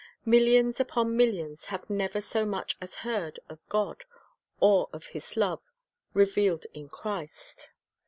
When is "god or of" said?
3.69-5.05